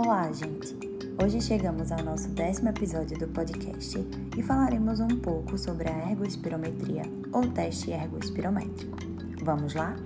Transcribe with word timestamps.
Olá, 0.00 0.30
gente! 0.30 0.78
Hoje 1.20 1.40
chegamos 1.40 1.90
ao 1.90 2.04
nosso 2.04 2.28
décimo 2.28 2.68
episódio 2.68 3.18
do 3.18 3.26
podcast 3.26 3.98
e 4.36 4.42
falaremos 4.44 5.00
um 5.00 5.08
pouco 5.08 5.58
sobre 5.58 5.90
a 5.90 6.10
ergoespirometria 6.12 7.02
ou 7.32 7.50
teste 7.50 7.90
ergoespirométrico. 7.90 8.96
Vamos 9.42 9.74
lá? 9.74 9.96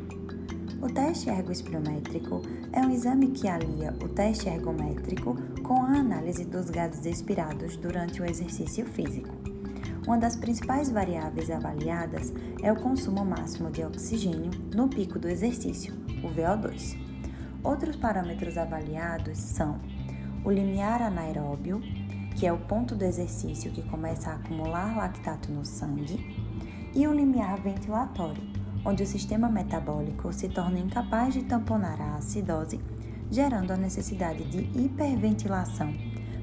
O 0.81 0.87
teste 0.87 1.29
ergoespirométrico 1.29 2.41
é 2.73 2.81
um 2.81 2.91
exame 2.91 3.33
que 3.33 3.47
alia 3.47 3.95
o 4.03 4.09
teste 4.09 4.49
ergométrico 4.49 5.37
com 5.63 5.83
a 5.83 5.99
análise 5.99 6.47
dos 6.47 6.71
gases 6.71 7.05
expirados 7.05 7.77
durante 7.77 8.23
o 8.23 8.25
exercício 8.25 8.87
físico. 8.87 9.29
Uma 10.07 10.17
das 10.17 10.37
principais 10.37 10.89
variáveis 10.89 11.51
avaliadas 11.51 12.33
é 12.63 12.73
o 12.73 12.81
consumo 12.81 13.27
máximo 13.27 13.71
de 13.71 13.85
oxigênio 13.85 14.53
no 14.75 14.89
pico 14.89 15.19
do 15.19 15.29
exercício, 15.29 15.93
o 16.25 16.29
VO2. 16.29 17.12
Outros 17.65 17.95
parâmetros 17.95 18.59
avaliados 18.59 19.39
são 19.39 19.79
o 20.45 20.51
limiar 20.51 21.01
anaeróbio, 21.01 21.81
que 22.35 22.45
é 22.45 22.53
o 22.53 22.59
ponto 22.59 22.97
do 22.97 23.05
exercício 23.05 23.71
que 23.71 23.83
começa 23.83 24.31
a 24.31 24.35
acumular 24.35 24.97
lactato 24.97 25.53
no 25.53 25.65
sangue, 25.65 26.19
e 26.93 27.07
o 27.07 27.13
limiar 27.13 27.61
ventilatório, 27.61 28.43
onde 28.85 29.05
o 29.05 29.07
sistema 29.07 29.49
metabólico 29.49 30.33
se 30.33 30.49
torna 30.49 30.81
incapaz 30.81 31.35
de 31.35 31.45
tamponar 31.45 32.01
a 32.01 32.17
acidose, 32.17 32.81
gerando 33.31 33.71
a 33.71 33.77
necessidade 33.77 34.43
de 34.45 34.79
hiperventilação 34.79 35.95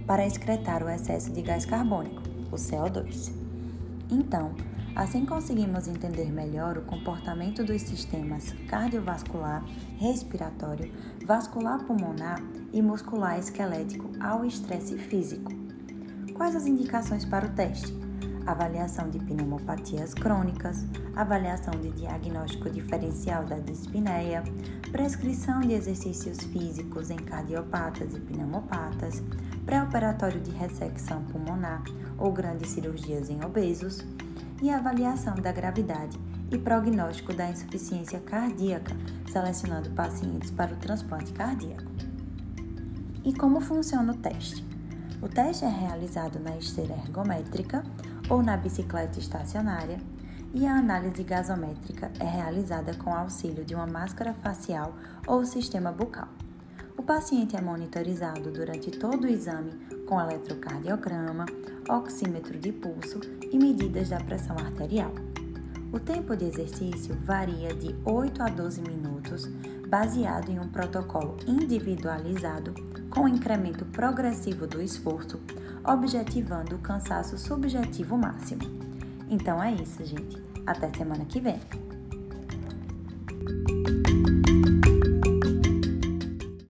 para 0.07 0.25
excretar 0.25 0.81
o 0.83 0.89
excesso 0.89 1.33
de 1.33 1.41
gás 1.41 1.65
carbônico, 1.65 2.21
o 2.49 2.55
CO2. 2.55 3.33
Então, 4.09 4.55
assim 4.99 5.25
conseguimos 5.25 5.87
entender 5.87 6.29
melhor 6.29 6.77
o 6.77 6.81
comportamento 6.81 7.63
dos 7.63 7.81
sistemas 7.83 8.51
cardiovascular, 8.67 9.63
respiratório, 9.97 10.91
vascular 11.25 11.81
pulmonar 11.85 12.43
e 12.73 12.81
muscular 12.81 13.39
esquelético 13.39 14.11
ao 14.19 14.43
estresse 14.43 14.97
físico. 14.97 15.53
Quais 16.33 16.53
as 16.53 16.67
indicações 16.67 17.23
para 17.23 17.45
o 17.45 17.49
teste? 17.51 17.97
Avaliação 18.45 19.09
de 19.09 19.19
pneumopatias 19.19 20.13
crônicas, 20.13 20.85
avaliação 21.15 21.79
de 21.79 21.91
diagnóstico 21.91 22.69
diferencial 22.69 23.45
da 23.45 23.57
dispneia, 23.57 24.43
prescrição 24.91 25.61
de 25.61 25.75
exercícios 25.75 26.39
físicos 26.43 27.09
em 27.09 27.17
cardiopatas 27.17 28.15
e 28.15 28.19
pneumopatas, 28.19 29.23
pré-operatório 29.65 30.41
de 30.41 30.51
ressecção 30.51 31.23
pulmonar 31.23 31.83
ou 32.17 32.33
grandes 32.33 32.71
cirurgias 32.71 33.29
em 33.29 33.41
obesos 33.45 34.05
e 34.61 34.69
avaliação 34.69 35.35
da 35.35 35.51
gravidade 35.51 36.19
e 36.51 36.57
prognóstico 36.57 37.33
da 37.33 37.49
insuficiência 37.49 38.19
cardíaca, 38.19 38.95
selecionando 39.31 39.89
pacientes 39.91 40.51
para 40.51 40.73
o 40.73 40.77
transplante 40.77 41.31
cardíaco. 41.31 41.89
E 43.23 43.33
como 43.33 43.61
funciona 43.61 44.11
o 44.11 44.17
teste? 44.17 44.65
O 45.21 45.27
teste 45.27 45.65
é 45.65 45.69
realizado 45.69 46.39
na 46.39 46.57
esteira 46.57 46.93
ergométrica 46.93 47.83
ou 48.29 48.41
na 48.41 48.55
bicicleta 48.55 49.19
estacionária 49.19 49.99
e 50.53 50.65
a 50.65 50.75
análise 50.75 51.23
gasométrica 51.23 52.11
é 52.19 52.25
realizada 52.25 52.93
com 52.95 53.13
auxílio 53.13 53.63
de 53.63 53.75
uma 53.75 53.85
máscara 53.85 54.33
facial 54.33 54.95
ou 55.27 55.45
sistema 55.45 55.91
bucal. 55.91 56.29
O 56.99 57.01
paciente 57.01 57.55
é 57.55 57.61
monitorizado 57.61 58.51
durante 58.51 58.91
todo 58.91 59.23
o 59.23 59.27
exame 59.29 59.71
com 60.05 60.19
eletrocardiograma, 60.19 61.45
oxímetro 61.87 62.59
de 62.59 62.73
pulso 62.73 63.21
e 63.49 63.57
medidas 63.57 64.09
da 64.09 64.17
pressão 64.17 64.57
arterial. 64.57 65.13
O 65.93 65.99
tempo 66.01 66.35
de 66.35 66.43
exercício 66.43 67.15
varia 67.23 67.73
de 67.73 67.95
8 68.03 68.43
a 68.43 68.49
12 68.49 68.81
minutos, 68.81 69.45
baseado 69.87 70.49
em 70.49 70.59
um 70.59 70.67
protocolo 70.67 71.37
individualizado 71.47 72.73
com 73.09 73.29
incremento 73.29 73.85
progressivo 73.85 74.67
do 74.67 74.81
esforço, 74.81 75.39
objetivando 75.85 76.75
o 76.75 76.79
cansaço 76.79 77.37
subjetivo 77.37 78.17
máximo. 78.17 78.63
Então 79.29 79.63
é 79.63 79.71
isso, 79.71 80.03
gente. 80.03 80.37
Até 80.65 80.91
semana 80.91 81.23
que 81.23 81.39
vem. 81.39 81.61